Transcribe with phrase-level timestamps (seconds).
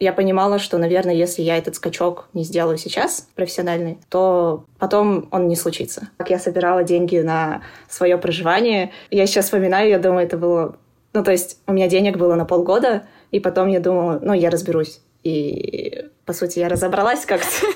[0.00, 5.46] я понимала, что, наверное, если я этот скачок не сделаю сейчас профессиональный, то потом он
[5.46, 6.08] не случится.
[6.16, 10.76] Как я собирала деньги на свое проживание, я сейчас вспоминаю, я думаю, это было...
[11.12, 14.48] Ну, то есть у меня денег было на полгода, и потом я думала, ну, я
[14.48, 15.00] разберусь.
[15.22, 17.66] И, по сути, я разобралась как-то.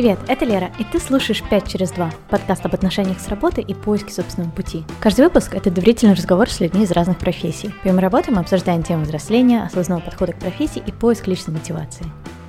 [0.00, 3.74] Привет, это Лера, и ты слушаешь «5 через 2»— подкаст об отношениях с работой и
[3.74, 4.82] поиске собственного пути.
[4.98, 7.74] Каждый выпуск— это доверительный разговор с людьми из разных профессий.
[7.82, 12.06] Помимо работы мы обсуждаем тему взросления, осознанного подхода к профессии и поиск личной мотивации.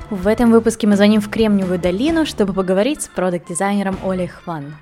[0.10, 4.74] В этом выпуске мы звоним в Кремниевую долину, чтобы поговорить с продакт-дизайнером Олей Хван.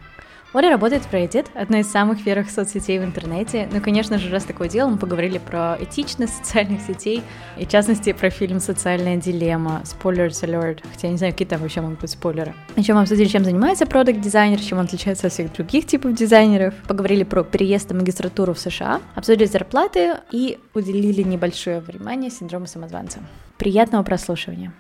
[0.52, 3.70] Оля работает в Reddit, одной из самых первых соцсетей в интернете.
[3.72, 7.22] Ну, конечно же, раз такое дело, мы поговорили про этичность социальных сетей,
[7.56, 11.62] и в частности про фильм «Социальная дилемма», Spoilers alert, хотя я не знаю, какие там
[11.62, 12.56] вообще могут быть спойлеры.
[12.76, 17.24] Еще мы обсудили, чем занимается продукт-дизайнер, чем он отличается от всех других типов дизайнеров, поговорили
[17.24, 23.20] про переезд и магистратуру в США, обсудили зарплаты и уделили небольшое внимание синдрому самозванца.
[23.60, 24.74] Приятного прослушивания!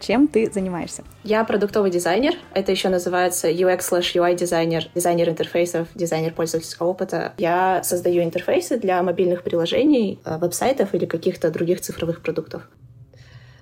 [0.00, 1.04] Чем ты занимаешься?
[1.24, 2.34] Я продуктовый дизайнер.
[2.54, 7.32] Это еще называется UX slash UI дизайнер, дизайнер интерфейсов, дизайнер пользовательского опыта.
[7.38, 12.68] Я создаю интерфейсы для мобильных приложений, э, веб-сайтов или каких-то других цифровых продуктов.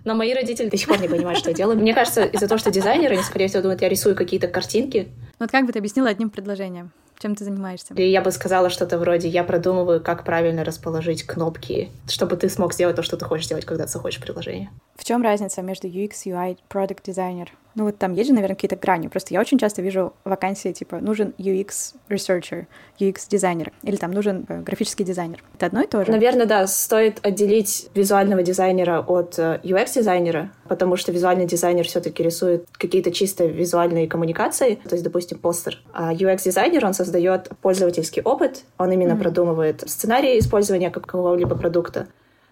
[0.04, 1.78] Но мои родители до сих пор не понимают, что я делаю.
[1.78, 5.08] Мне кажется, из-за того, что дизайнеры, они, скорее всего, думают, я рисую какие-то картинки.
[5.38, 6.92] Вот как бы ты объяснила одним предложением?
[7.18, 7.94] Чем ты занимаешься?
[7.94, 12.74] И я бы сказала что-то вроде «я продумываю, как правильно расположить кнопки, чтобы ты смог
[12.74, 14.70] сделать то, что ты хочешь сделать, когда ты в приложение».
[14.96, 17.48] В чем разница между UX, UI, Product Designer?
[17.74, 19.08] Ну вот там есть же, наверное, какие-то грани.
[19.08, 22.66] Просто я очень часто вижу вакансии типа нужен UX researcher,
[23.00, 25.42] UX дизайнер или там нужен э, графический дизайнер.
[25.56, 26.10] Это одно и то же?
[26.10, 26.66] Наверное, да.
[26.66, 33.10] Стоит отделить визуального дизайнера от э, UX дизайнера, потому что визуальный дизайнер все-таки рисует какие-то
[33.10, 35.82] чисто визуальные коммуникации, то есть, допустим, постер.
[35.92, 39.18] А UX дизайнер он создает пользовательский опыт, он именно mm-hmm.
[39.18, 42.06] продумывает сценарий использования какого-либо продукта.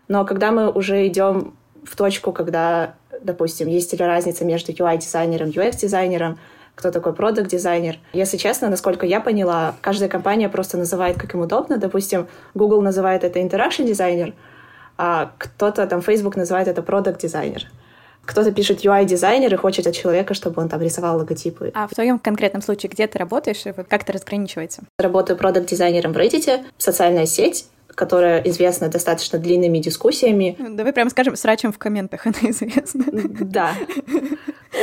[0.09, 5.53] Но когда мы уже идем в точку, когда, допустим, есть ли разница между UI-дизайнером и
[5.53, 6.39] UX-дизайнером,
[6.75, 7.99] кто такой продукт-дизайнер.
[8.13, 11.77] Если честно, насколько я поняла, каждая компания просто называет, как им удобно.
[11.77, 14.35] Допустим, Google называет это interaction дизайнер,
[14.97, 17.67] а кто-то там Facebook называет это продукт-дизайнер.
[18.25, 21.73] Кто-то пишет UI-дизайнер и хочет от человека, чтобы он там рисовал логотипы.
[21.75, 24.85] А в твоем конкретном случае, где ты работаешь, и вот как это разграничивается?
[24.99, 30.57] Работаю продукт-дизайнером в Reddit, социальная сеть, которая известна достаточно длинными дискуссиями.
[30.59, 33.05] Давай прямо скажем, срачем в комментах она известна.
[33.11, 33.75] Да.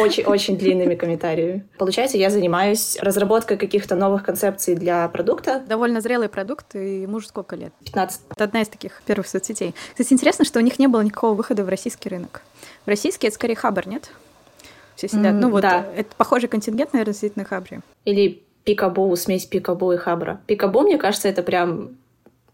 [0.02, 1.66] Очень-очень длинными комментариями.
[1.78, 5.64] Получается, я занимаюсь разработкой каких-то новых концепций для продукта.
[5.68, 7.74] Довольно зрелый продукт, и мужу сколько лет?
[7.86, 8.22] 15.
[8.30, 9.74] Это одна из таких первых соцсетей.
[9.92, 12.44] Кстати, интересно, что у них не было никакого выхода в российский рынок.
[12.86, 14.12] В российский это скорее Хабр, нет?
[14.96, 15.34] Все сидят.
[15.34, 15.86] Mm, ну вот, да.
[15.96, 17.81] это похожий контингент, наверное, сидит на Хабре.
[18.06, 20.42] Или Пикабу, смесь Пикабу и Хабра.
[20.46, 21.92] Пикабу, мне кажется, это прям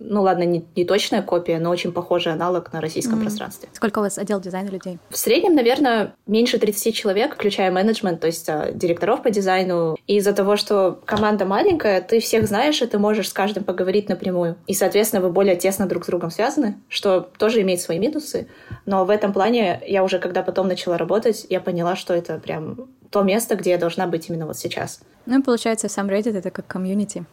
[0.10, 3.24] ну ладно, не, не точная копия, но очень похожий аналог на российском mm-hmm.
[3.24, 3.70] пространстве.
[3.74, 5.00] Сколько у вас отдел дизайна людей?
[5.10, 9.98] В среднем, наверное, меньше 30 человек, включая менеджмент, то есть а, директоров по дизайну.
[10.08, 14.10] И из-за того, что команда маленькая, ты всех знаешь, и ты можешь с каждым поговорить
[14.10, 14.58] напрямую.
[14.68, 18.48] И, соответственно, вы более тесно друг с другом связаны, что тоже имеет свои минусы.
[18.86, 22.88] Но в этом плане я уже, когда потом начала работать, я поняла, что это прям
[23.10, 25.02] то место, где я должна быть именно вот сейчас.
[25.26, 27.26] Ну и получается, сам Reddit— это как комьюнити.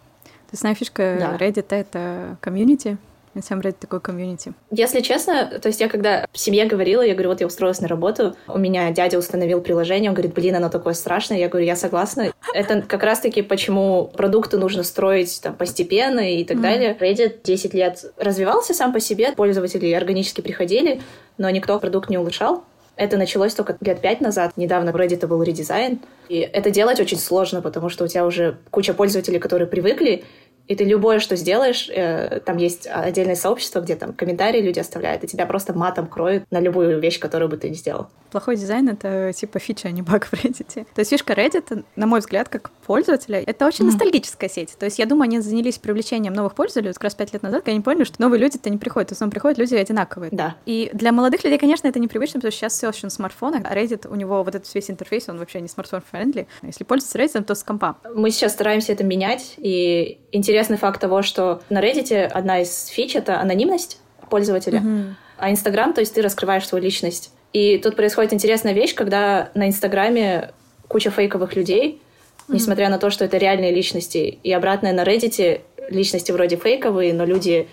[0.53, 1.37] То есть, фишка да.
[1.37, 2.99] Reddit— это комьюнити,
[3.35, 4.53] и сам Reddit такой комьюнити.
[4.71, 7.89] Если честно, то есть я когда в семье говорила, я говорю, вот я устроилась на
[7.89, 11.39] работу, у меня дядя установил приложение, он говорит, блин, оно такое страшное.
[11.39, 12.33] Я говорю, я согласна.
[12.53, 16.61] Это как раз-таки почему продукты нужно строить там постепенно и так mm.
[16.61, 16.97] далее.
[17.01, 21.01] Reddit 10 лет развивался сам по себе, пользователи органически приходили,
[21.39, 22.65] но никто продукт не улучшал.
[22.97, 24.53] Это началось только лет пять назад.
[24.57, 26.01] Недавно в Reddit был редизайн.
[26.29, 30.25] И это делать очень сложно, потому что у тебя уже куча пользователей, которые привыкли,
[30.69, 35.25] и ты любое, что сделаешь, э, там есть отдельное сообщество, где там комментарии люди оставляют,
[35.25, 38.09] и тебя просто матом кроют на любую вещь, которую бы ты ни сделал.
[38.31, 40.87] Плохой дизайн— это типа фича, а не баг в Reddit.
[40.95, 43.89] То есть фишка Reddit, на мой взгляд, как пользователя, это очень mm.
[43.89, 44.75] ностальгическая сеть.
[44.79, 47.73] То есть я думаю, они занялись привлечением новых пользователей как раз пять лет назад, когда
[47.73, 50.31] они поняли, что новые люди-то не приходят, в основном приходят люди одинаковые.
[50.33, 50.57] Да.
[50.65, 53.75] И для молодых людей, конечно, это непривычно, потому что сейчас все очень на смартфонах, а
[53.75, 56.47] Reddit, у него вот этот весь интерфейс, он вообще не smartphone-friendly.
[56.63, 57.97] Если пользоваться Reddit, то с компа.
[58.15, 60.21] Мы сейчас стараемся это менять, и
[60.53, 65.15] интересный факт того, что на Reddit одна из фич— это анонимность пользователя, mm-hmm.
[65.39, 67.33] а Инстаграм, то есть ты раскрываешь свою личность.
[67.55, 70.51] И тут происходит интересная вещь, когда на Инстаграме
[70.89, 72.55] куча фейковых людей, mm-hmm.
[72.55, 77.25] несмотря на то, что это реальные личности, и обратное на Reddit личности вроде фейковые, но
[77.25, 77.67] люди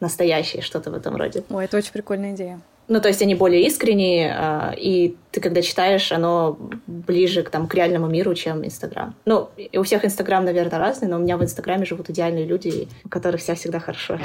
[0.00, 1.42] настоящие, что-то в этом роде.
[1.48, 2.60] Ой, это очень прикольная идея.
[2.90, 6.58] Ну, то есть они более искренние, э, и ты, когда читаешь, оно
[6.88, 9.14] ближе к, там, к реальному миру, чем Инстаграм.
[9.26, 12.88] Ну, и у всех Инстаграм, наверное, разный, но у меня в Инстаграме живут идеальные люди,
[13.04, 14.18] у которых все всегда хорошо.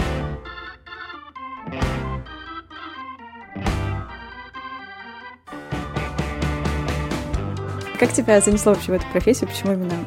[8.00, 9.48] Как тебя занесло вообще в эту профессию?
[9.48, 10.06] Почему именно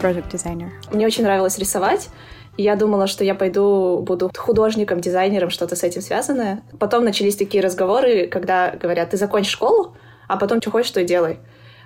[0.00, 0.70] project designer?
[0.92, 2.08] Мне очень нравилось рисовать.
[2.56, 6.62] Я думала, что я пойду, буду художником, дизайнером, что-то с этим связанное.
[6.78, 9.94] Потом начались такие разговоры, когда говорят, ты закончишь школу,
[10.26, 11.38] а потом что хочешь, то и делай.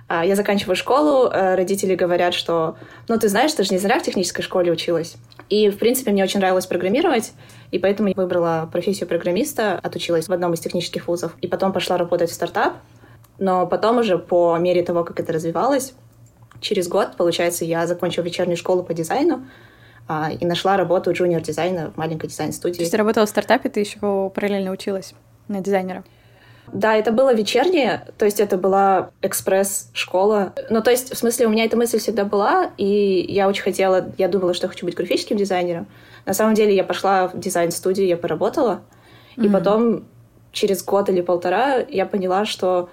[0.07, 2.75] А, я заканчиваю школу, э, родители говорят, что,
[3.07, 5.15] ну, ты знаешь, ты же не зря в технической школе училась.
[5.49, 7.31] И, в принципе, мне очень нравилось программировать,
[7.71, 11.97] и поэтому я выбрала профессию программиста, отучилась в одном из технических вузов, и потом пошла
[11.97, 12.73] работать в стартап.
[13.39, 15.93] Но потом уже, по мере того, как это развивалось,
[16.59, 19.47] через год, получается, я закончила вечернюю школу по дизайну,
[20.39, 22.77] и нашла работу джуниор-дизайнера в маленькой дизайн-студии.
[22.77, 25.13] То есть ты работала в стартапе, ты еще параллельно училась
[25.47, 26.03] на дизайнера?
[26.71, 30.53] Да, это было вечернее, то есть это была экспресс-школа.
[30.69, 34.11] Ну, то есть, в смысле, у меня эта мысль всегда была, и я очень хотела,
[34.17, 35.87] я думала, что хочу быть графическим дизайнером.
[36.25, 38.81] На самом деле я пошла в дизайн-студию, я поработала,
[39.35, 39.45] mm-hmm.
[39.45, 40.03] и потом
[40.51, 42.89] через год или полтора я поняла, что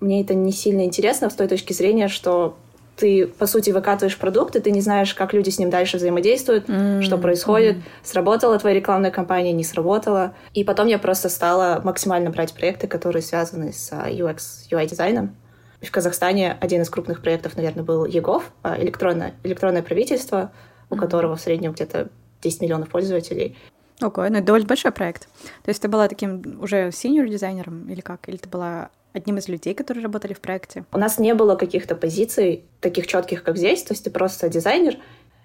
[0.00, 2.56] мне это не сильно интересно с той точки зрения, что
[2.96, 6.68] ты, по сути, выкатываешь продукт, и ты не знаешь, как люди с ним дальше взаимодействуют,
[6.68, 7.02] mm-hmm.
[7.02, 8.04] что происходит, mm-hmm.
[8.04, 10.34] сработала твоя рекламная кампания, не сработала.
[10.52, 14.36] И потом я просто стала максимально брать проекты, которые связаны с UX,
[14.70, 15.34] а, UI-дизайном.
[15.82, 20.52] В Казахстане один из крупных проектов, наверное, был ЕГОВ, а, электронное, электронное правительство,
[20.88, 20.98] у mm-hmm.
[20.98, 22.08] которого в среднем где-то
[22.42, 23.56] 10 миллионов пользователей.
[24.00, 25.28] Ого, ну это довольно большой проект.
[25.64, 28.28] То есть ты была таким уже синьор-дизайнером или как?
[28.28, 30.84] Или ты была одним из людей, которые работали в проекте?
[30.92, 34.96] У нас не было каких-то позиций таких четких, как здесь, то есть ты просто дизайнер.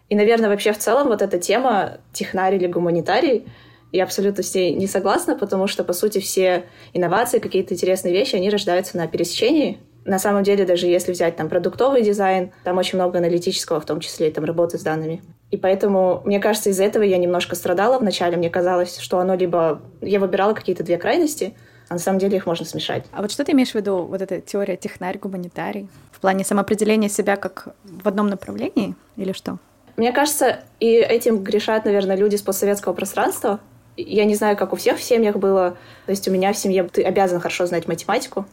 [0.10, 3.46] И, наверное, вообще в целом вот эта тема технарий или гуманитарий,
[3.92, 8.36] я абсолютно с ней не согласна, потому что, по сути, все инновации, какие-то интересные вещи,
[8.36, 9.80] они рождаются на пересечении.
[10.06, 14.00] На самом деле, даже если взять там продуктовый дизайн, там очень много аналитического, в том
[14.00, 15.22] числе и там работы с данными.
[15.52, 18.38] И поэтому, мне кажется, из-за этого я немножко страдала вначале.
[18.38, 19.82] Мне казалось, что оно либо...
[20.02, 21.54] Я выбирала какие-то две крайности—
[21.90, 23.06] а на самом деле их можно смешать.
[23.12, 25.90] А вот что ты имеешь в виду, вот эта теория технарь, гуманитарий?
[26.12, 29.58] В плане самоопределения себя как в одном направлении или что?
[29.98, 33.60] Мне кажется, и этим грешат, наверное, люди с постсоветского пространства.
[33.98, 35.78] Я не знаю, как у всех в семьях было.
[36.06, 38.46] То есть у меня в семье ты обязан хорошо знать математику.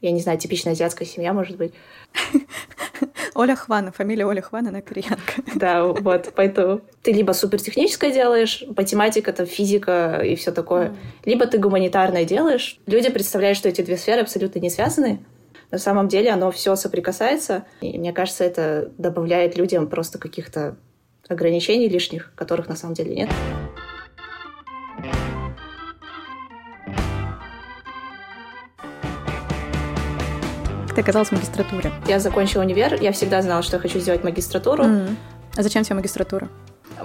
[0.00, 1.72] Я не знаю, типичная азиатская семья, может быть.
[3.38, 5.34] Оля Хвана, фамилия Оля Хвана, она кореянка.
[5.54, 11.58] Да, вот, поэтому ты либо супертехническое делаешь, математика, это физика и все такое, либо ты
[11.58, 12.80] гуманитарное делаешь.
[12.86, 15.24] Люди представляют, что эти две сферы абсолютно не связаны.
[15.70, 20.76] На самом деле оно все соприкасается, и мне кажется, это добавляет людям просто каких-то
[21.28, 23.30] ограничений лишних, которых на самом деле нет.
[30.98, 31.92] Ты оказалась в магистратуре?
[32.08, 34.82] Я закончила универ, я всегда знала, что я хочу сделать магистратуру.
[34.82, 35.14] Mm.
[35.56, 36.48] А зачем тебе магистратура?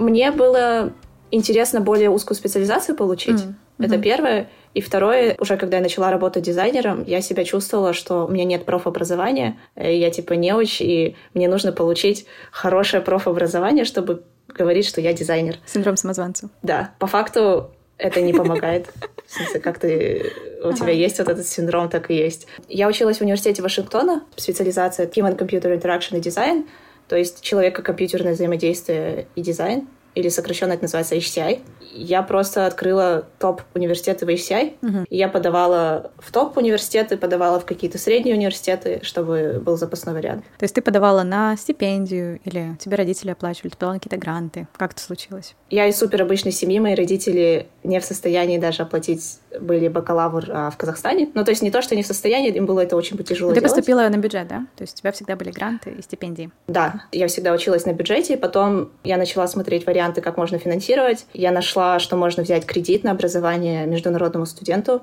[0.00, 0.92] Мне было
[1.30, 3.36] интересно более узкую специализацию получить.
[3.36, 3.54] Mm.
[3.78, 4.02] Это mm-hmm.
[4.02, 4.50] первое.
[4.74, 8.64] И второе, уже когда я начала работать дизайнером, я себя чувствовала, что у меня нет
[8.64, 15.58] профобразования, я типа неуч, и мне нужно получить хорошее профобразование, чтобы говорить, что я дизайнер.
[15.66, 16.50] Синдром самозванца.
[16.62, 16.90] Да.
[16.98, 18.92] По факту это не помогает.
[19.36, 20.32] Смысле, как ты...
[20.62, 22.46] У тебя есть вот этот синдром, так и есть.
[22.68, 26.66] Я училась в университете Вашингтона, специализация Human Computer Interaction и Design,
[27.08, 31.60] то есть человека-компьютерное взаимодействие и дизайн или сокращенно это называется HCI.
[31.92, 34.74] Я просто открыла топ-университеты в HCI.
[34.80, 35.04] Uh-huh.
[35.08, 40.44] И я подавала в топ-университеты, подавала в какие-то средние университеты, чтобы был запасной вариант.
[40.58, 44.68] То есть ты подавала на стипендию или тебе родители оплачивали, ты подавала какие-то гранты?
[44.76, 45.54] Как это случилось?
[45.70, 50.70] Я из супер обычной семьи, мои родители не в состоянии даже оплатить были бакалавр а,
[50.70, 51.28] в Казахстане.
[51.34, 53.60] Ну, то есть не то, что не в состоянии, им было это очень тяжело Ты
[53.60, 53.70] делать.
[53.70, 54.66] поступила на бюджет, да?
[54.76, 56.50] То есть у тебя всегда были гранты и стипендии?
[56.66, 61.26] Да, я всегда училась на бюджете, потом я начала смотреть варианты варианты, как можно финансировать.
[61.32, 65.02] Я нашла, что можно взять кредит на образование международному студенту.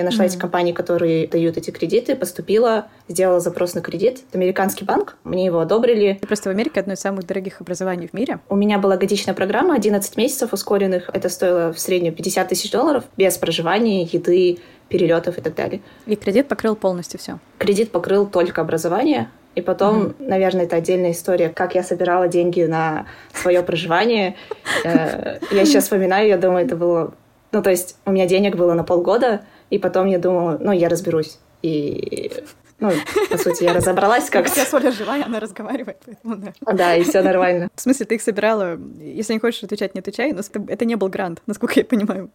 [0.00, 0.28] Я нашла mm-hmm.
[0.28, 4.22] эти компании, которые дают эти кредиты, поступила, сделала запрос на кредит.
[4.30, 6.18] Это американский банк, мне его одобрили.
[6.22, 8.40] И просто в Америке одно из самых дорогих образований в мире.
[8.48, 11.10] У меня была годичная программа, 11 месяцев ускоренных.
[11.12, 15.82] Это стоило в среднем 50 тысяч долларов, без проживания, еды, перелетов и так далее.
[16.06, 17.38] И кредит покрыл полностью все?
[17.58, 20.14] Кредит покрыл только образование, и потом, mm-hmm.
[20.28, 23.04] наверное, это отдельная история, как я собирала деньги на
[23.34, 24.36] свое проживание.
[24.82, 27.12] Э, я сейчас вспоминаю, я думаю, это было...
[27.52, 30.88] Ну, то есть у меня денег было на полгода, и потом я думала, ну, я
[30.88, 31.38] разберусь.
[31.62, 32.32] И
[32.78, 32.90] ну,
[33.30, 36.52] по сути, я разобралась как Я Соля живая, она разговаривает, поэтому да.
[36.72, 37.68] Да, и все нормально.
[37.74, 41.08] В смысле, ты их собирала, если не хочешь отвечать, не отвечай, но это не был
[41.08, 42.30] грант, насколько я понимаю.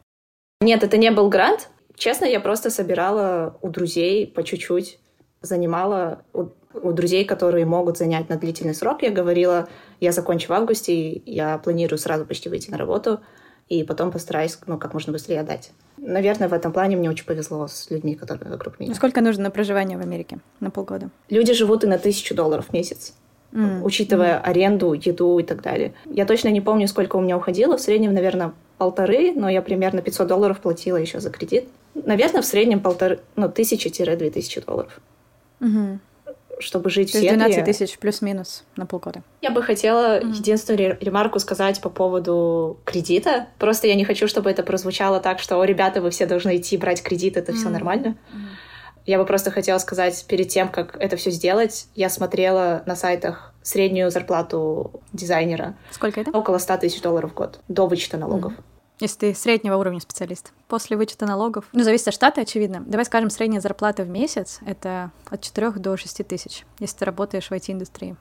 [0.61, 4.99] Нет, это не был грант, Честно, я просто собирала у друзей по чуть-чуть,
[5.41, 9.01] занимала у, у друзей, которые могут занять на длительный срок.
[9.01, 9.69] Я говорила,
[10.01, 13.21] я закончу в августе, я планирую сразу почти выйти на работу,
[13.67, 15.71] и потом постараюсь ну, как можно быстрее отдать.
[15.97, 18.93] Наверное, в этом плане мне очень повезло с людьми, которые вокруг меня.
[18.93, 20.39] Сколько нужно на проживание в Америке?
[20.59, 21.09] На полгода?
[21.29, 23.13] Люди живут и на тысячу долларов в месяц.
[23.51, 23.83] Mm.
[23.83, 24.41] учитывая mm.
[24.41, 25.93] аренду, еду и так далее.
[26.07, 27.77] Я точно не помню, сколько у меня уходило.
[27.77, 31.69] В среднем, наверное, полторы, но я примерно 500 долларов платила еще за кредит.
[31.93, 34.99] Наверное, в среднем полторы, ну, тысячи-две тысячи долларов.
[35.61, 35.99] Mm-hmm
[36.59, 37.37] чтобы жить То в Сиэтле.
[37.37, 39.23] 12 тысяч плюс-минус на полгода.
[39.41, 40.33] Я бы хотела mm-hmm.
[40.33, 43.47] единственную ремарку сказать по поводу кредита.
[43.59, 46.77] Просто я не хочу, чтобы это прозвучало так, что, о, ребята, вы все должны идти
[46.77, 47.55] брать кредит, это mm-hmm.
[47.55, 48.07] все нормально.
[48.07, 49.05] Mm-hmm.
[49.05, 53.53] Я бы просто хотела сказать, перед тем, как это все сделать, я смотрела на сайтах
[53.61, 55.75] среднюю зарплату дизайнера.
[55.91, 56.31] Сколько это?
[56.31, 58.53] Около 100 тысяч долларов в год, до вычета налогов.
[58.53, 58.63] Mm.
[58.99, 60.53] Если ты среднего уровня специалист.
[60.67, 62.83] После вычета налогов, ну, зависит от штата, очевидно.
[62.85, 67.47] Давай скажем, средняя зарплата в месяц— это от 4 до 6 тысяч, если ты работаешь
[67.47, 68.15] в IT-индустрии.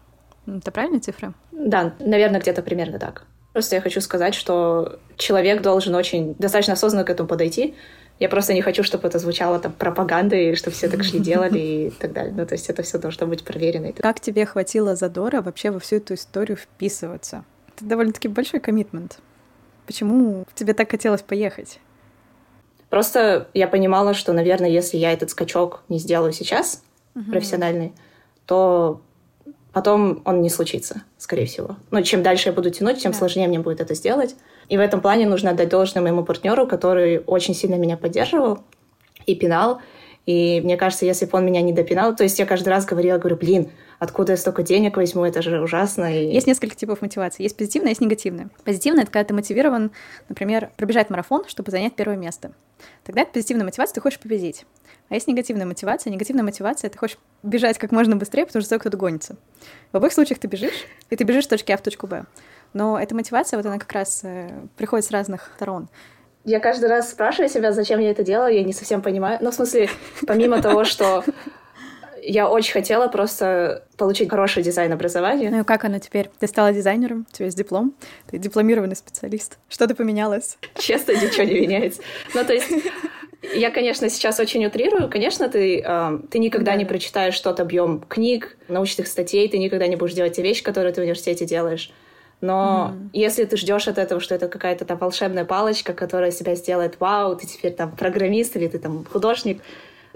[0.46, 1.32] Это правильные цифры?
[1.52, 3.24] Да, наверное, где-то примерно так.
[3.52, 7.76] Просто я хочу сказать, что человек должен очень достаточно осознанно к этому подойти,
[8.20, 11.58] я просто не хочу, чтобы это звучало там пропагандой, и чтобы все так шли делали
[11.58, 12.32] и так далее.
[12.36, 13.92] Ну, то есть это все должно быть проверено.
[13.92, 17.44] Как тебе хватило задора вообще во всю эту историю вписываться?
[17.76, 19.18] Это довольно-таки большой коммитмент.
[19.86, 21.80] Почему тебе так хотелось поехать?
[22.88, 26.82] Просто я понимала, что, наверное, если я этот скачок не сделаю сейчас,
[27.14, 27.30] uh-huh.
[27.30, 27.92] профессиональный,
[28.46, 29.00] то
[29.72, 31.76] потом он не случится, скорее всего.
[31.90, 33.18] Но чем дальше я буду тянуть, тем да.
[33.18, 34.36] сложнее мне будет это сделать.
[34.68, 38.60] И в этом плане нужно отдать должное моему партнеру, который очень сильно меня поддерживал
[39.26, 39.80] и пинал.
[40.26, 43.18] И мне кажется, если бы он меня не допинал, то есть я каждый раз говорила,
[43.18, 43.70] говорю, блин,
[44.04, 46.16] откуда я столько денег возьму, это же ужасно.
[46.16, 46.32] И...
[46.32, 47.42] Есть несколько типов мотивации.
[47.42, 48.48] Есть позитивная, есть негативная.
[48.64, 49.90] Позитивная— это когда ты мотивирован,
[50.28, 52.52] например, пробежать марафон, чтобы занять первое место.
[53.04, 54.66] Тогда это позитивная мотивация, ты хочешь победить.
[55.08, 56.10] А есть негативная мотивация.
[56.10, 59.36] Негативная мотивация— ты хочешь бежать как можно быстрее, потому что кто-то гонится.
[59.92, 62.24] В обоих случаях ты бежишь, и ты бежишь с точки А в точку Б.
[62.72, 65.88] Но эта мотивация, вот она как раз э, приходит с разных сторон.
[66.44, 69.38] Я каждый раз спрашиваю себя, зачем я это делаю, я не совсем понимаю.
[69.40, 69.88] Ну, в смысле,
[70.26, 71.24] помимо того, что
[72.26, 75.50] я очень хотела просто получить хорошее дизайн-образование.
[75.50, 76.30] Ну и как оно теперь?
[76.38, 77.94] Ты стала дизайнером, у тебя есть диплом,
[78.30, 79.58] ты дипломированный специалист.
[79.68, 80.56] Что-то поменялось?
[80.78, 82.02] Честно, ничего не меняется.
[82.34, 82.68] Ну, то есть
[83.54, 85.10] я, конечно, сейчас очень утрирую.
[85.10, 86.78] Конечно, ты, э, ты никогда да.
[86.78, 90.92] не прочитаешь тот объем книг, научных статей, ты никогда не будешь делать те вещи, которые
[90.92, 91.92] ты в университете делаешь.
[92.40, 93.08] Но mm-hmm.
[93.12, 97.36] если ты ждешь от этого, что это какая-то там волшебная палочка, которая себя сделает, вау,
[97.36, 99.62] ты теперь там программист или ты там художник,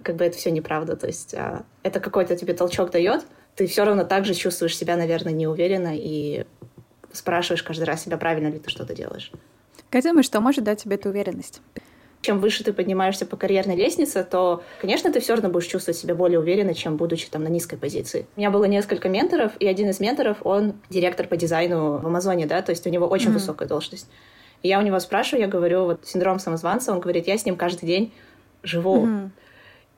[0.02, 0.96] как бы это все неправда.
[0.96, 3.24] То есть э, это какой-то тебе толчок дает,
[3.54, 6.44] ты все равно также чувствуешь себя, наверное, неуверенно и
[7.12, 9.32] спрашиваешь каждый раз себя, правильно ли ты что-то делаешь.
[9.90, 11.60] Как думаешь, что может дать тебе эту уверенность?
[12.20, 16.14] чем выше ты поднимаешься по карьерной лестнице, то, конечно, ты все равно будешь чувствовать себя
[16.14, 18.26] более уверенно, чем будучи там на низкой позиции.
[18.36, 22.46] У меня было несколько менторов, и один из менторов, он директор по дизайну в Амазоне,
[22.46, 23.34] да, то есть у него очень mm-hmm.
[23.34, 24.08] высокая должность.
[24.62, 27.56] И я у него спрашиваю, я говорю, вот синдром самозванца, он говорит, я с ним
[27.56, 28.12] каждый день
[28.62, 29.06] живу.
[29.06, 29.30] Mm-hmm.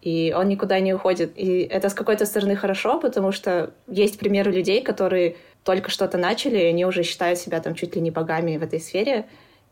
[0.02, 1.32] И он никуда не уходит.
[1.36, 6.58] И это с какой-то стороны хорошо, потому что есть примеры людей, которые только что-то начали,
[6.58, 9.26] и они уже считают себя там чуть ли не богами в этой сфере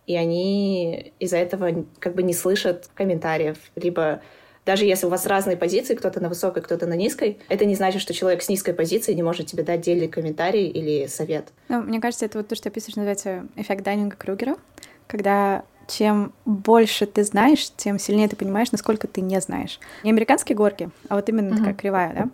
[0.09, 4.23] и они из-за этого как бы не слышат комментариев, либо
[4.65, 8.03] даже если у вас разные позиции, кто-то на высокой, кто-то на низкой, это не значит,
[8.03, 11.49] что человек с низкой позиции не может тебе дать отдельный комментарий или совет.
[11.69, 14.57] Ну, мне кажется, это вот то, что описываешь, называется эффект Дайнинга Кругера,
[15.07, 19.81] когда чем больше ты знаешь, тем сильнее ты понимаешь, насколько ты не знаешь.
[20.05, 21.59] Не американские горки, а вот именно mm-hmm.
[21.59, 22.29] такая кривая, да?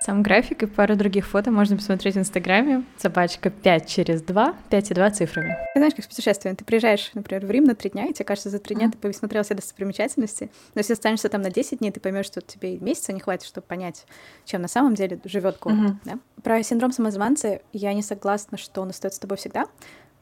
[0.00, 2.84] Сам график и пару других фото можно посмотреть в Инстаграме.
[2.98, 5.56] Собачка 5 через 2, 5 и 2 цифрами.
[5.74, 6.54] Ты знаешь, как с путешествием.
[6.54, 8.98] Ты приезжаешь, например, в Рим на 3 дня, и тебе кажется, за 3 дня ты
[8.98, 10.50] посмотрел все достопримечательности.
[10.74, 13.66] Но если останешься там на 10 дней, ты поймешь, что тебе месяца не хватит, чтобы
[13.66, 14.06] понять,
[14.44, 15.78] чем на самом деле живет город.
[15.78, 15.94] Uh-huh.
[16.04, 16.18] Да?
[16.42, 19.66] Про синдром самозванца я не согласна, что он остается с тобой всегда.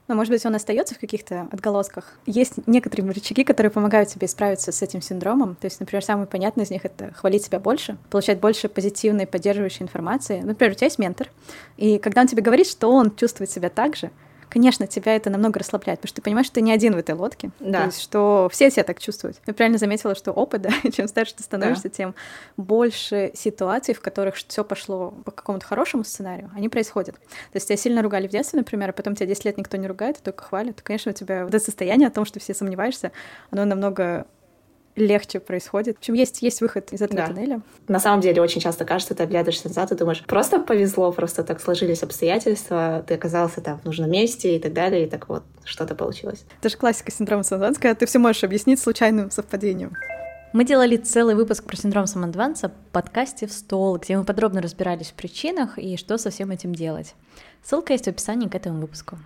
[0.07, 2.13] Но, может быть, он остается в каких-то отголосках.
[2.27, 5.57] Есть некоторые рычаги, которые помогают тебе справиться с этим синдромом.
[5.57, 9.83] То есть, например, самый понятный из них— это хвалить себя больше, получать больше позитивной, поддерживающей
[9.83, 10.41] информации.
[10.41, 11.31] Например, у тебя есть ментор,
[11.79, 14.11] и когда он тебе говорит, что он чувствует себя так же,
[14.55, 17.17] конечно, тебя это намного расслабляет, потому что ты понимаешь, что ты не один в этой
[17.17, 17.51] лодке.
[17.59, 17.81] Да.
[17.81, 19.37] То есть, что все себя так чувствуют.
[19.49, 21.91] Я правильно заметила, что опыт, да, чем старше ты становишься, да.
[21.91, 22.15] тем
[22.57, 27.17] больше ситуаций, в которых все пошло по какому-то хорошему сценарию, они происходят.
[27.17, 29.89] То есть тебя сильно ругали в детстве, например, а потом тебя 10 лет никто не
[29.89, 30.83] ругает, а только хвалит.
[30.83, 33.11] Конечно, у тебя вот это состояние о том, что все сомневаешься,
[33.51, 34.25] оно намного
[34.97, 35.97] легче происходит.
[35.97, 37.27] В общем, есть, есть выход из этого да.
[37.27, 37.63] тоннеля.
[37.89, 41.61] На самом деле, очень часто кажется, ты оглядываешься назад и думаешь, просто повезло, просто так
[41.61, 45.95] сложились обстоятельства, ты оказался там в нужном месте и так далее, и так вот что-то
[45.95, 46.45] получилось.
[46.61, 49.95] Это же классика синдрома самозванца, ты все можешь объяснить случайным совпадением.
[50.55, 55.09] Мы делали целый выпуск про синдром самозванца в подкасте «В стол», где мы подробно разбирались
[55.09, 57.17] в причинах и что со всем этим делать.
[57.65, 59.19] Ссылка есть в описании к этому выпуску.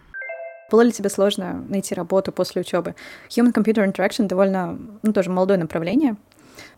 [0.70, 2.94] Было ли тебе сложно найти работу после учебы?
[3.30, 6.16] Human-computer interaction довольно, ну, тоже молодое направление.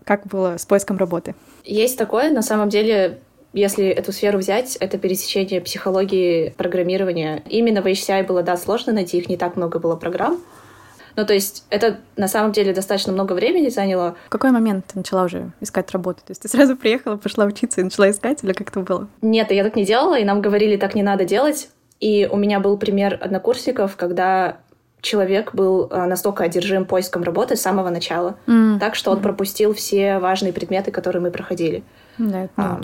[0.05, 1.35] Как было с поиском работы?
[1.65, 2.31] Есть такое.
[2.31, 3.19] На самом деле,
[3.53, 7.43] если эту сферу взять, это пересечение психологии, программирования.
[7.49, 10.41] Именно в HCI было, да, сложно найти, их не так много было программ.
[11.17, 14.15] Ну, то есть это на самом деле достаточно много времени заняло.
[14.27, 16.21] В какой момент ты начала уже искать работу?
[16.25, 19.09] То есть ты сразу приехала, пошла учиться и начала искать, или как это было?
[19.21, 21.69] Нет, я так не делала, и нам говорили, так не надо делать.
[22.01, 24.59] И у меня был пример однокурсников, когда
[25.03, 28.79] человек был э, настолько одержим поиском работы с самого начала, mm.
[28.79, 29.23] так что он mm.
[29.23, 31.83] пропустил все важные предметы, которые мы проходили.
[32.19, 32.81] Да, это а.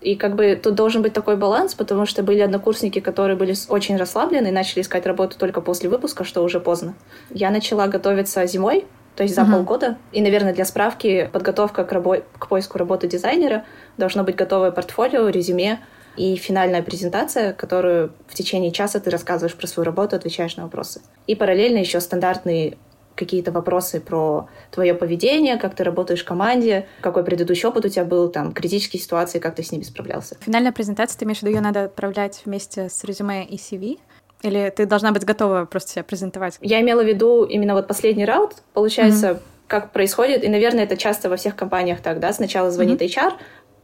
[0.00, 3.96] И как бы тут должен быть такой баланс, потому что были однокурсники, которые были очень
[3.96, 6.94] расслаблены и начали искать работу только после выпуска, что уже поздно.
[7.30, 8.84] Я начала готовиться зимой,
[9.14, 9.52] то есть за uh-huh.
[9.52, 9.98] полгода.
[10.10, 13.64] И, наверное, для справки, подготовка к, рабо- к поиску работы дизайнера
[13.96, 15.78] должно быть готовое портфолио, резюме
[16.16, 21.00] и финальная презентация, которую в течение часа ты рассказываешь про свою работу, отвечаешь на вопросы.
[21.26, 22.76] И параллельно еще стандартный
[23.14, 28.04] какие-то вопросы про твое поведение, как ты работаешь в команде, какой предыдущий опыт у тебя
[28.04, 30.36] был, там, критические ситуации, как ты с ними справлялся.
[30.40, 33.98] Финальная презентация, ты имеешь в виду, ее надо отправлять вместе с резюме и CV?
[34.42, 36.58] Или ты должна быть готова просто себя презентовать?
[36.60, 39.40] Я имела в виду именно вот последний раунд, получается, mm-hmm.
[39.68, 43.30] как происходит, и, наверное, это часто во всех компаниях так, да, сначала звонит mm-hmm.
[43.30, 43.32] HR,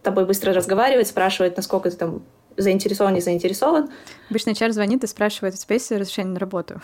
[0.02, 2.22] тобой быстро разговаривает, спрашивает, насколько ты там
[2.58, 3.88] заинтересован, не заинтересован.
[4.30, 6.80] Обычно HR звонит и спрашивает, у тебя есть разрешение на работу?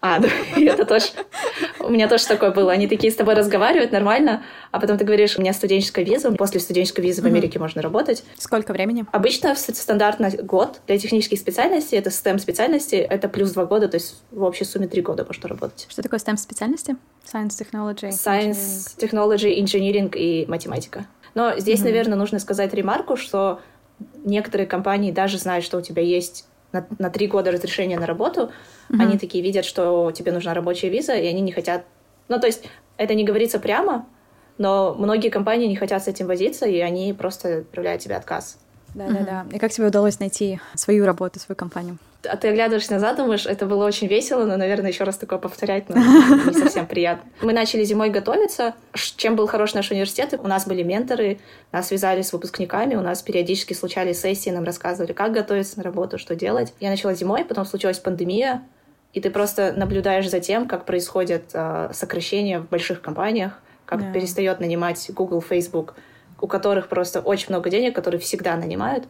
[0.00, 1.06] А, да, это тоже.
[1.78, 2.72] У меня тоже такое было.
[2.72, 6.58] Они такие с тобой разговаривают нормально, а потом ты говоришь, у меня студенческая виза, после
[6.60, 8.24] студенческой визы в Америке можно работать.
[8.36, 9.04] Сколько времени?
[9.12, 10.80] Обычно стандартно год.
[10.88, 14.88] Для технических специальностей, это STEM специальности, это плюс два года, то есть в общей сумме
[14.88, 15.86] три года можно работать.
[15.88, 16.96] Что такое STEM специальности?
[17.32, 21.06] Science, Technology, Science, Technology, Engineering и математика.
[21.34, 21.84] Но здесь, mm-hmm.
[21.84, 23.60] наверное, нужно сказать ремарку, что
[24.24, 28.50] некоторые компании даже знают, что у тебя есть на, на три года разрешение на работу,
[28.90, 29.00] mm-hmm.
[29.02, 31.84] они такие видят, что тебе нужна рабочая виза, и они не хотят...
[32.28, 32.64] Ну, то есть
[32.96, 34.06] это не говорится прямо,
[34.58, 38.58] но многие компании не хотят с этим возиться, и они просто отправляют тебе отказ.
[38.94, 39.46] Да-да-да.
[39.52, 41.98] И как тебе удалось найти свою работу, свою компанию?
[42.28, 45.88] А ты оглядываешься назад, думаешь, это было очень весело, но, наверное, еще раз такое повторять
[45.88, 45.96] ну,
[46.46, 47.28] не совсем приятно.
[47.40, 48.74] Мы начали зимой готовиться.
[48.94, 50.38] Чем был хорош наш университет?
[50.40, 51.40] У нас были менторы,
[51.72, 56.18] нас связали с выпускниками, у нас периодически случались сессии, нам рассказывали, как готовиться на работу,
[56.18, 56.72] что делать.
[56.78, 58.62] Я начала зимой, потом случилась пандемия,
[59.12, 64.12] и ты просто наблюдаешь за тем, как происходят э, сокращения в больших компаниях, как yeah.
[64.12, 65.94] перестает нанимать Google, Facebook,
[66.42, 69.04] у которых просто очень много денег, которые всегда нанимают.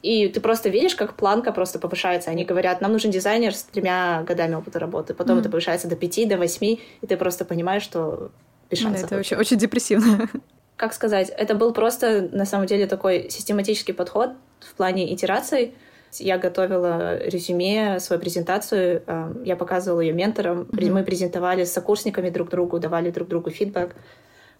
[0.00, 2.30] И ты просто видишь, как планка просто повышается.
[2.30, 5.12] Они говорят, нам нужен дизайнер с тремя годами опыта работы.
[5.12, 5.40] Потом mm.
[5.40, 8.30] это повышается до пяти, до восьми, и ты просто понимаешь, что
[8.70, 9.02] без шансов.
[9.02, 10.28] Да, это очень, очень депрессивно.
[10.76, 15.74] Как сказать, это был просто, на самом деле, такой систематический подход в плане итераций.
[16.18, 20.62] Я готовила резюме, свою презентацию, э, я показывала ее менторам.
[20.62, 20.92] Mm-hmm.
[20.92, 23.94] Мы презентовали с сокурсниками друг другу, давали друг другу фидбэк,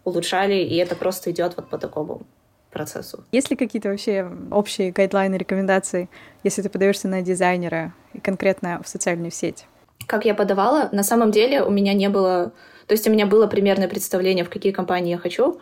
[0.04, 2.22] улучшали, и это просто идет вот по такому
[2.70, 3.24] процессу.
[3.32, 6.08] Есть ли какие-то вообще общие гайдлайны, рекомендации,
[6.42, 9.66] если ты подаешься на дизайнера и конкретно в социальную сеть?
[10.06, 12.52] Как я подавала, на самом деле у меня не было...
[12.86, 15.60] То есть у меня было примерное представление, в какие компании я хочу.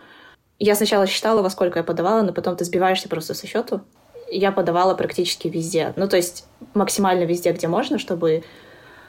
[0.58, 3.82] Я сначала считала, во сколько я подавала, но потом ты сбиваешься просто со счету.
[4.30, 5.92] Я подавала практически везде.
[5.96, 8.44] Ну, то есть максимально везде, где можно, чтобы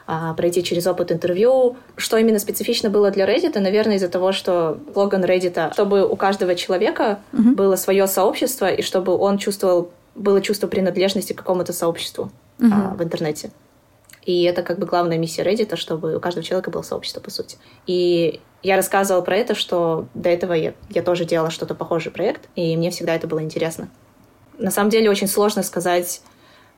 [0.06, 1.76] а, пройти через опыт интервью.
[1.96, 6.54] Что именно специфично было для Reddit, наверное, из-за того, что слоган Reddit, чтобы у каждого
[6.54, 7.54] человека uh-huh.
[7.54, 12.70] было свое сообщество, и чтобы он чувствовал, было чувство принадлежности к какому-то сообществу uh-huh.
[12.72, 13.50] а, в интернете.
[14.24, 17.58] И это как бы главная миссия Reddit, чтобы у каждого человека было сообщество, по сути.
[17.86, 22.48] И я рассказывала про это, что до этого я, я тоже делала что-то похожий проект,
[22.54, 23.88] и мне всегда это было интересно.
[24.58, 26.22] На самом деле очень сложно сказать,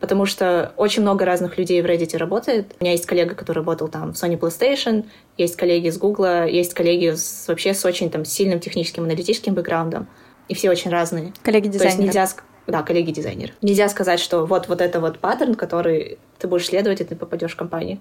[0.05, 2.75] потому что очень много разных людей в Reddit работает.
[2.79, 5.07] У меня есть коллега, который работал там в Sony PlayStation,
[5.39, 10.07] есть коллеги с Google, есть коллеги с, вообще с очень там сильным техническим, аналитическим бэкграундом,
[10.47, 11.33] и все очень разные.
[11.43, 11.79] Коллеги-дизайнеры.
[11.79, 12.29] То есть нельзя...
[12.67, 13.55] Да, коллеги-дизайнеры.
[13.63, 17.53] Нельзя сказать, что вот, вот это вот паттерн, который ты будешь следовать, и ты попадешь
[17.53, 17.99] в компанию.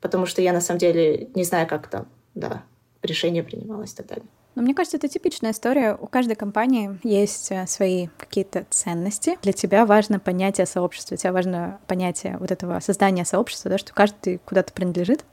[0.00, 2.62] Потому что я на самом деле не знаю, как там, да,
[3.06, 4.26] решение принималось и так далее.
[4.54, 5.96] Но мне кажется, это типичная история.
[6.00, 9.38] У каждой компании есть э, свои какие-то ценности.
[9.42, 13.92] Для тебя важно понятие сообщества, для тебя важно понятие вот этого создания сообщества, да, что
[13.92, 15.24] каждый куда-то принадлежит.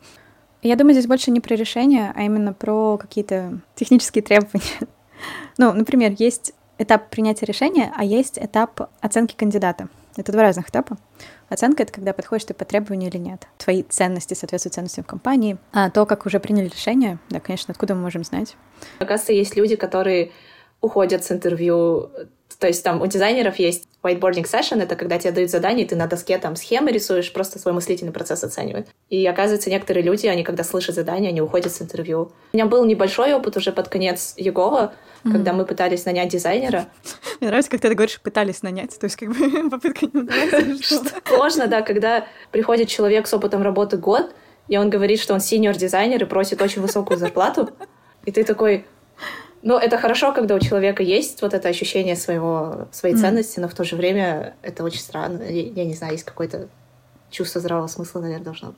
[0.62, 4.64] Я думаю, здесь больше не про решение, а именно про какие-то технические требования.
[5.58, 9.88] Ну, например, есть этап принятия решения, а есть этап оценки кандидата.
[10.18, 10.98] Это два разных этапа.
[11.54, 13.48] Оценка— это когда подходишь ты по требованию или нет.
[13.60, 15.58] Твои ценности соответствуют ценностям компании.
[15.72, 18.58] А то, как уже приняли решение, да, конечно, откуда мы можем знать?
[18.98, 20.32] Оказывается, есть люди, которые
[20.82, 22.10] уходят с интервью.
[22.60, 25.96] То есть там у дизайнеров есть whiteboarding session, это когда тебе дают задание, и ты
[25.96, 28.88] на доске там схемы рисуешь, просто свой мыслительный процесс оценивают.
[29.10, 32.32] И оказывается, некоторые люди, они когда слышат задание, они уходят с интервью.
[32.52, 35.32] У меня был небольшой опыт уже под конец Егова, mm-hmm.
[35.32, 36.88] когда мы пытались нанять дизайнера.
[37.39, 41.02] Мне нравится, как ты говоришь, пытались нанять, то есть как бы попытка не удалась.
[41.26, 44.34] Сложно, да, когда приходит человек с опытом работы год,
[44.68, 47.70] и он говорит, что он синьор-дизайнер и просит очень высокую зарплату,
[48.26, 48.86] и ты такой,
[49.63, 53.19] ну, это хорошо, когда у человека есть вот это ощущение своего, своей mm.
[53.19, 55.41] ценности, но в то же время это очень странно.
[55.43, 56.67] Я, не знаю, есть какое-то
[57.32, 58.78] чувство здравого смысла, наверное, должно быть.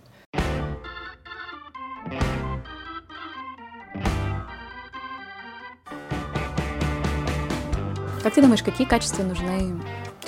[8.22, 9.82] Как ты думаешь, какие качества нужны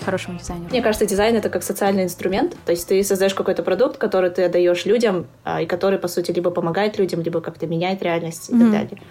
[0.03, 0.69] хорошему дизайнеру?
[0.69, 2.55] Мне кажется, дизайн это как социальный инструмент.
[2.65, 6.31] То есть ты создаешь какой-то продукт, который ты отдаешь людям, а, и который, по сути,
[6.31, 8.59] либо помогает людям, либо как-то меняет реальность и mm-hmm.
[8.59, 9.01] так далее.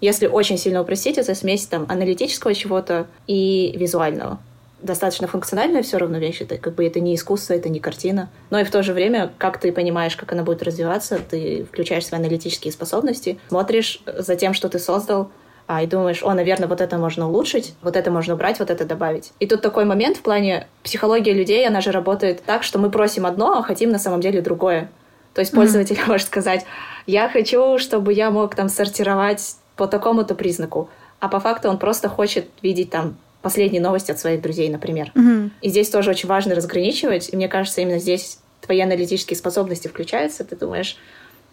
[0.00, 4.38] Если очень сильно упростить, это смесь там аналитического чего-то и визуального.
[4.82, 8.28] Достаточно функциональная все равно вещь, это как бы это не искусство, это не картина.
[8.50, 12.06] Но и в то же время, как ты понимаешь, как она будет развиваться, ты включаешь
[12.06, 15.30] свои аналитические способности, смотришь за тем, что ты создал,
[15.66, 18.84] а, и думаешь, о, наверное, вот это можно улучшить, вот это можно убрать, вот это
[18.84, 19.32] добавить.
[19.40, 23.24] И тут такой момент в плане психологии людей, она же работает так, что мы просим
[23.24, 24.90] одно, а хотим на самом деле другое.
[25.32, 26.06] То есть пользователь mm-hmm.
[26.08, 26.66] может сказать,
[27.06, 30.88] я хочу, чтобы я мог там сортировать по такому-то признаку.
[31.20, 35.12] А по факту он просто хочет видеть там последние новости от своих друзей, например.
[35.14, 35.50] Mm-hmm.
[35.60, 37.30] И здесь тоже очень важно разграничивать.
[37.32, 40.44] И мне кажется, именно здесь твои аналитические способности включаются.
[40.44, 40.96] Ты думаешь,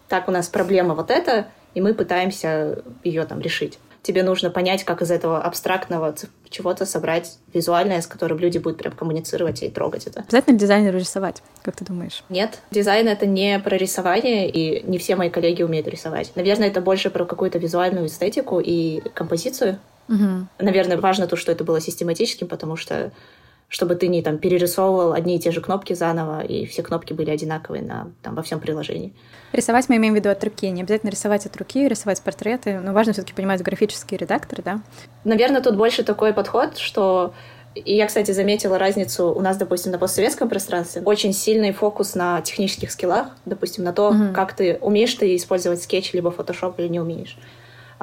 [0.08, 4.84] так, у нас проблема вот эта, и мы пытаемся ее там решить тебе нужно понять,
[4.84, 6.16] как из этого абстрактного
[6.50, 10.22] чего-то собрать визуальное, с которым люди будут прям коммуницировать и трогать это.
[10.22, 12.24] Обязательно дизайнеру рисовать, как ты думаешь?
[12.30, 16.32] Нет, дизайн— это не про рисование, и не все мои коллеги умеют рисовать.
[16.36, 19.80] Наверное, это больше про какую-то визуальную эстетику и композицию.
[20.10, 20.48] Угу.
[20.60, 23.12] Наверное, важно то, что это было систематическим, потому что
[23.72, 27.32] чтобы ты не там перерисовывал одни и те же кнопки заново, и все кнопки были
[27.32, 29.14] одинаковые на, там, во всем приложении.
[29.54, 30.70] Рисовать мы имеем в виду от руки.
[30.70, 34.82] Не обязательно рисовать от руки, рисовать портреты, но важно все-таки понимать графические редакторы, да?
[35.24, 37.34] Наверное, тут больше такой подход, что
[37.74, 41.02] и я, кстати, заметила разницу у нас, допустим, на постсоветском пространстве.
[41.06, 44.34] Очень сильный фокус на технических скиллах, допустим, на то, mm-hmm.
[44.34, 47.38] как ты умеешь ты использовать скетч либо фотошоп или не умеешь.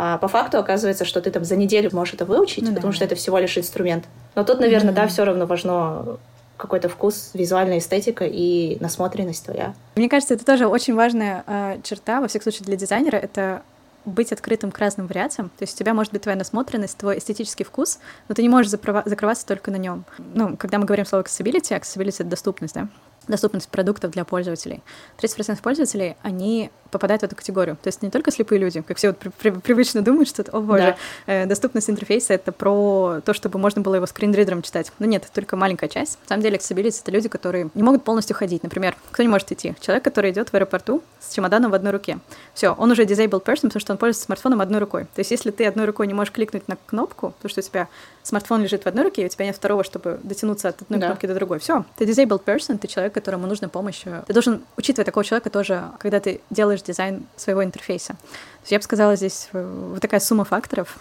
[0.01, 2.97] А по факту оказывается, что ты там за неделю можешь это выучить, ну, потому да.
[2.97, 4.05] что это всего лишь инструмент.
[4.37, 4.95] Но тут, наверное, mm-hmm.
[4.95, 6.19] да, все равно важно
[6.57, 9.75] какой-то вкус, визуальная эстетика и насмотренность твоя.
[9.97, 13.17] Мне кажется, это тоже очень важная э, черта, во всяком случае, для дизайнера.
[13.17, 13.63] Это
[14.05, 15.49] быть открытым к разным вариациям.
[15.59, 18.71] То есть у тебя может быть твоя насмотренность, твой эстетический вкус, но ты не можешь
[18.71, 20.05] закрываться только на нем.
[20.19, 22.87] Ну, когда мы говорим слово accessibility, accessibility— это доступность, да?
[23.29, 24.83] Доступность продуктов для пользователей.
[25.19, 27.77] 30% пользователей, они попадают в эту категорию.
[27.83, 30.61] То есть не только слепые люди, как все вот при, при, привычно думают, что, о
[30.61, 31.43] боже, да.
[31.43, 34.91] э, доступность интерфейса— это про то, чтобы можно было его скринридером читать.
[34.99, 36.19] Но нет, это только маленькая часть.
[36.23, 38.63] На самом деле, accessibility— это люди, которые не могут полностью ходить.
[38.63, 39.75] Например, кто не может идти?
[39.81, 42.19] Человек, который идет в аэропорту с чемоданом в одной руке.
[42.55, 45.05] Все, он уже disabled person, потому что он пользуется смартфоном одной рукой.
[45.05, 47.89] То есть если ты одной рукой не можешь кликнуть на кнопку, то что у тебя
[48.23, 51.07] смартфон лежит в одной руке, и у тебя нет второго, чтобы дотянуться от одной да.
[51.09, 51.59] кнопки до другой.
[51.59, 54.03] Все, ты disabled person, ты человек, которому нужна помощь.
[54.27, 58.15] Ты должен учитывать такого человека тоже, когда ты делаешь дизайн своего интерфейса.
[58.15, 60.97] То есть я бы сказала, здесь вот такая сумма факторов.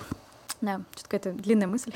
[0.61, 1.91] Да, что-то какая-то длинная мысль.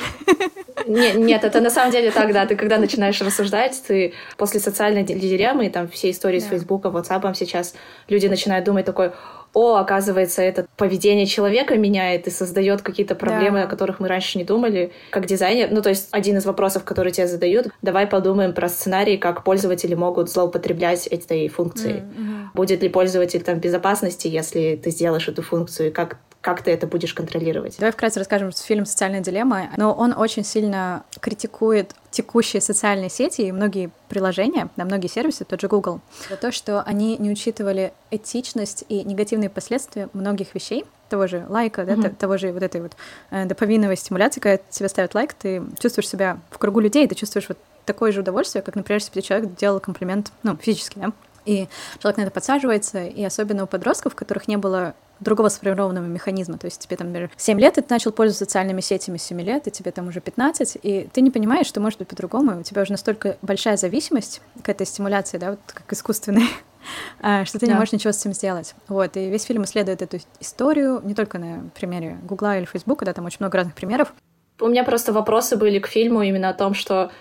[0.87, 2.45] Нет, нет, это на самом деле так, да.
[2.45, 6.45] Ты когда начинаешь рассуждать, ты после социальной дилеммы, там все истории да.
[6.45, 7.73] с Фейсбука, WhatsApp сейчас
[8.07, 9.13] люди начинают думать такой,
[9.53, 13.63] о, оказывается, это поведение человека меняет и создает какие-то проблемы, да.
[13.65, 14.91] о которых мы раньше не думали.
[15.09, 19.17] Как дизайнер, ну, то есть один из вопросов, которые тебе задают, давай подумаем про сценарий,
[19.17, 22.01] как пользователи могут злоупотреблять этой функцией.
[22.01, 22.47] Mm-hmm.
[22.53, 26.71] Будет ли пользователь там в безопасности, если ты сделаешь эту функцию, и как как ты
[26.71, 27.77] это будешь контролировать?
[27.77, 29.69] Давай вкратце расскажем фильм «Социальная дилемма».
[29.77, 35.61] Но он очень сильно критикует текущие социальные сети и многие приложения, на многие сервисы, тот
[35.61, 41.27] же Google, за то, что они не учитывали этичность и негативные последствия многих вещей, того
[41.27, 42.15] же лайка, да, mm-hmm.
[42.15, 42.93] того же вот этой вот
[43.29, 47.49] э, дофаминовой стимуляции, когда тебе ставят лайк, ты чувствуешь себя в кругу людей, ты чувствуешь
[47.49, 51.11] вот такое же удовольствие, как, например, если бы человек делал комплимент, ну, физически, да,
[51.45, 51.67] и
[51.99, 56.57] человек на это подсаживается, и особенно у подростков, у которых не было другого сформированного механизма.
[56.57, 59.41] То есть тебе там, например, 7 лет, и ты начал пользоваться социальными сетями с 7
[59.41, 62.63] лет, и тебе там уже 15, и ты не понимаешь, что может быть по-другому, у
[62.63, 66.45] тебя уже настолько большая зависимость к этой стимуляции, да, вот как искусственной,
[67.21, 67.73] а, что ты да.
[67.73, 68.75] не можешь ничего с этим сделать.
[68.87, 73.13] Вот, и весь фильм исследует эту историю, не только на примере Гугла или Фейсбука, да,
[73.13, 74.13] там очень много разных примеров.
[74.59, 77.11] У меня просто вопросы были к фильму именно о том, что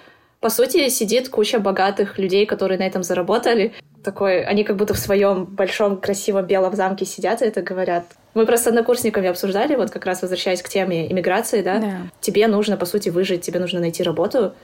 [0.40, 3.74] по сути, сидит куча богатых людей, которые на этом заработали.
[4.02, 8.04] Такой, они как будто в своем большом красивом белом замке сидят и это говорят.
[8.34, 11.96] Мы просто с однокурсниками обсуждали, вот как раз возвращаясь к теме иммиграции, да, Да.
[12.20, 14.54] тебе нужно, по сути, выжить, тебе нужно найти работу.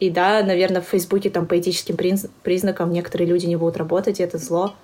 [0.00, 4.20] И да, наверное, в Фейсбуке там по этическим приз- признакам некоторые люди не будут работать,
[4.20, 4.74] и это зло.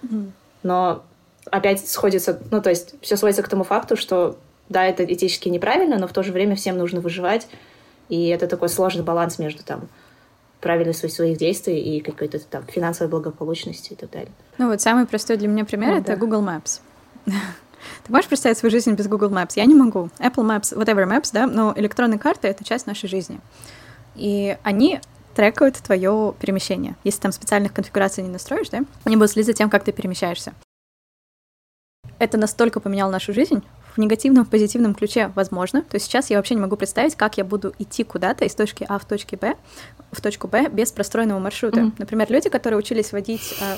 [0.62, 1.02] Но
[1.50, 4.36] опять сходится, ну, то есть все сводится к тому факту, что
[4.68, 7.46] да, это этически неправильно, но в то же время всем нужно выживать.
[8.08, 9.88] И это такой сложный баланс между там
[10.60, 14.32] правильностью своих действий и какой-то там финансовой благополучностью и так далее.
[14.58, 16.16] Ну вот самый простой для меня пример Ну, это да.
[16.16, 16.80] Google Maps.
[17.26, 19.52] Ты можешь представить свою жизнь без Google Maps?
[19.56, 20.10] Я не могу.
[20.18, 23.40] Apple Maps, whatever Maps, да, но электронные карты— это часть нашей жизни.
[24.14, 25.00] И они
[25.34, 26.96] трекают твое перемещение.
[27.04, 30.52] Если там специальных конфигураций не настроишь, да, они будут следить за тем, как ты перемещаешься.
[32.18, 33.62] Это настолько поменяло нашу жизнь,
[34.00, 35.82] негативном, в позитивном ключе возможно.
[35.82, 38.84] То есть сейчас я вообще не могу представить, как я буду идти куда-то из точки
[38.88, 39.54] А в точке Б,
[40.12, 41.80] в точку Б без простроенного маршрута.
[41.80, 41.94] Мгм.
[41.98, 43.76] Например, люди, которые учились водить э,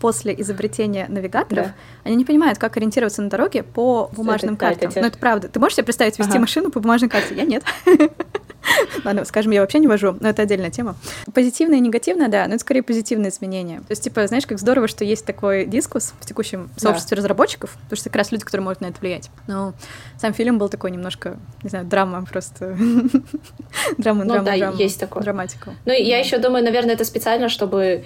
[0.00, 1.74] после изобретения навигаторов, Да.
[2.04, 4.92] они не понимают, как ориентироваться на дороге по бумажным да, это картам.
[4.92, 5.48] те- Но это правда.
[5.48, 6.40] Ты можешь себе представить вести Ага.
[6.40, 7.34] машину по бумажной карте?
[7.34, 7.62] Я нет.
[9.04, 10.96] Ладно, скажем, я вообще не вожу, но это отдельная тема.
[11.34, 13.78] Позитивное и негативное, да, но это скорее позитивные изменения.
[13.80, 16.80] То есть, типа, знаешь, как здорово, что есть такой дискус в текущем Да.
[16.80, 19.30] сообществе разработчиков, потому что как раз люди, которые могут на это влиять.
[19.46, 19.74] Но
[20.18, 22.76] сам фильм был такой немножко, не знаю, драма просто.
[23.98, 24.76] Драма, Ну драма, да, драма.
[24.76, 25.22] есть такое.
[25.22, 25.74] Драматику.
[25.84, 28.04] Ну, я еще думаю, наверное, это специально, чтобы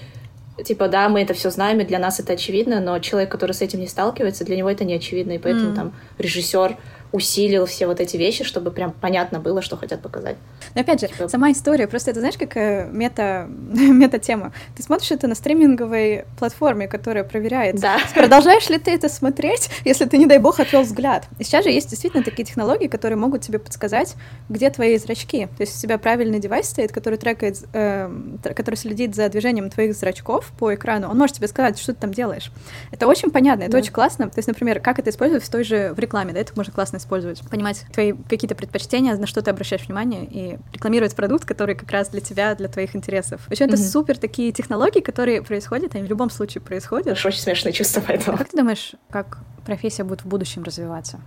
[0.65, 3.61] типа, да, мы это все знаем, и для нас это очевидно, но человек, который с
[3.61, 5.75] этим не сталкивается, для него это не очевидно, и поэтому Мгм.
[5.75, 6.77] там режиссер
[7.15, 10.37] усилил все вот эти вещи, чтобы прям понятно было, что хотят показать.
[10.75, 14.53] Но опять же, Типа- сама история, просто это, знаешь, какая мета, мета-тема.
[14.77, 17.99] Ты смотришь это на стриминговой платформе, которая проверяет, Да.
[18.15, 21.29] продолжаешь ли ты это смотреть, если ты, не дай бог, отвел взгляд.
[21.39, 24.17] И сейчас же есть действительно такие технологии, которые могут тебе подсказать,
[24.49, 25.47] где твои зрачки.
[25.57, 29.95] То есть у тебя правильный девайс стоит, который трекает, тр- который следит за движением твоих
[29.95, 31.09] зрачков по экрану.
[31.11, 32.51] Он может тебе сказать, что ты там делаешь.
[32.91, 33.79] Это очень понятно, это Да.
[33.79, 34.29] очень классно.
[34.29, 36.99] То есть, например, как это использовать в той же в рекламе, да, это можно классно
[37.05, 37.43] использовать.
[37.49, 42.09] Понимать твои какие-то предпочтения, на что ты обращаешь внимание, и рекламировать продукт, который как раз
[42.09, 43.43] для тебя, для твоих интересов.
[43.49, 43.85] Причем это Мгм.
[43.85, 47.07] супер такие технологии, которые происходят, они в любом случае происходят.
[47.19, 48.39] Это очень смешное чувство А поэтому.
[48.39, 51.21] как ты думаешь, как профессия будет в будущем развиваться?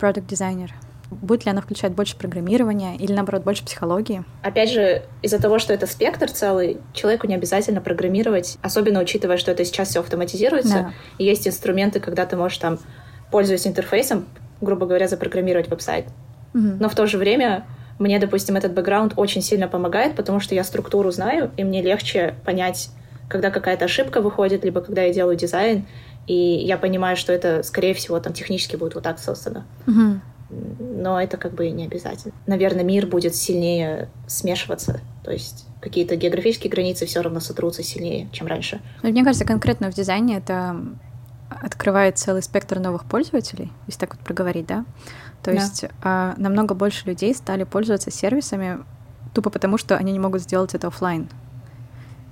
[0.00, 0.72] Продукт дизайнер.
[1.10, 4.24] Будет ли она включать больше программирования или, наоборот, больше психологии?
[4.42, 9.50] Опять же, из-за того, что это спектр целый, человеку не обязательно программировать, особенно учитывая, что
[9.50, 10.92] это сейчас все автоматизируется, Да.
[11.18, 12.78] и есть инструменты, когда ты можешь там,
[13.30, 14.24] пользуясь интерфейсом,
[14.62, 16.06] грубо говоря, запрограммировать веб-сайт.
[16.54, 16.78] Мгм.
[16.80, 17.66] Но в то же время
[17.98, 22.34] мне, допустим, этот бэкграунд очень сильно помогает, потому что я структуру знаю, и мне легче
[22.44, 22.90] понять,
[23.28, 25.86] когда какая-то ошибка выходит, либо когда я делаю дизайн,
[26.26, 29.64] и я понимаю, что это, скорее всего, там технически будет вот так создано.
[29.86, 30.22] Мгм.
[30.80, 32.34] Но это как бы не обязательно.
[32.46, 38.46] Наверное, мир будет сильнее смешиваться, то есть какие-то географические границы все равно сотрутся сильнее, чем
[38.46, 38.80] раньше.
[39.02, 40.76] Ну, Мне кажется, конкретно в дизайне это
[41.62, 44.84] открывает целый спектр новых пользователей, если так вот проговорить, да?
[45.42, 45.52] То Да.
[45.52, 48.78] есть а, намного больше людей стали пользоваться сервисами
[49.34, 51.28] тупо потому, что они не могут сделать это оффлайн.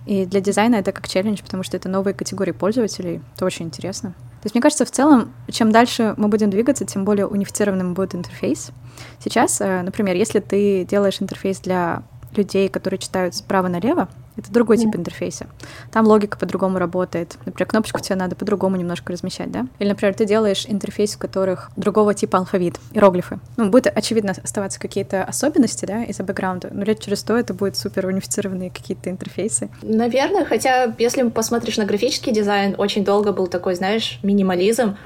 [0.07, 3.21] И для дизайна это как челлендж, потому что это новые категории пользователей.
[3.37, 4.11] Это очень интересно.
[4.11, 8.15] То есть, мне кажется, в целом, чем дальше мы будем двигаться, тем более унифицированным будет
[8.15, 8.71] интерфейс.
[9.19, 12.03] Сейчас, э, например, если ты делаешь интерфейс для
[12.37, 15.01] людей, которые читают справа налево, это другой тип Мгм.
[15.01, 15.47] интерфейса.
[15.93, 17.37] Там логика по-другому работает.
[17.45, 19.67] Например, кнопочку тебе надо по-другому немножко размещать, да?
[19.79, 23.39] Или, например, ты делаешь интерфейс, в которых другого типа алфавит, иероглифы.
[23.57, 27.77] Ну, будет, очевидно, оставаться какие-то особенности, да, из-за бэкграунда, но лет через сто это будет
[27.77, 29.69] супер унифицированные какие-то интерфейсы.
[29.83, 34.97] Наверное, хотя если посмотришь на графический дизайн, очень долго был такой, знаешь, минимализм,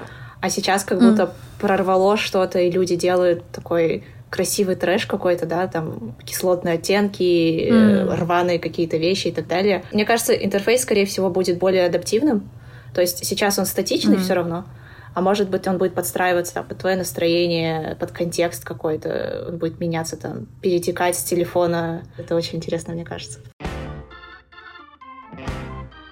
[0.41, 6.15] а сейчас как будто прорвало что-то, и люди делают такой красивый трэш какой-то, да, там
[6.25, 8.09] кислотные оттенки, Мгм.
[8.15, 9.83] рваные какие-то вещи и так далее.
[9.91, 12.49] Мне кажется, интерфейс, скорее всего, будет более адаптивным.
[12.93, 14.23] То есть сейчас он статичный Мгм.
[14.23, 14.65] все равно,
[15.13, 20.17] а может быть, он будет подстраиваться под твое настроение, под контекст какой-то, он будет меняться
[20.17, 22.03] там, перетекать с телефона.
[22.17, 23.39] Это очень интересно, мне кажется.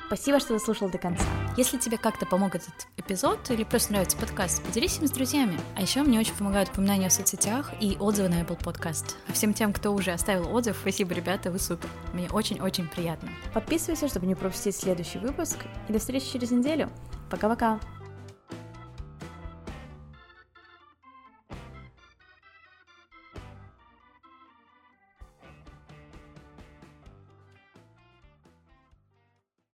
[0.07, 1.25] Спасибо, что дослушал до конца.
[1.55, 5.59] Если тебе как-то помог этот эпизод или просто нравится подкаст, поделись им с друзьями.
[5.75, 9.15] А еще мне очень помогают упоминания в соцсетях и отзывы на Apple Podcast.
[9.27, 11.89] А всем тем, кто уже оставил отзыв, спасибо, ребята, вы супер.
[12.11, 13.29] Мне очень-очень приятно.
[13.53, 15.57] Подписывайся, чтобы не пропустить следующий выпуск.
[15.87, 16.89] И до встречи через неделю.
[17.29, 17.79] Пока-пока.